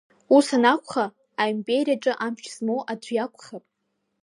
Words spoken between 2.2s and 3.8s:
амч змоу аӡә иакәхап…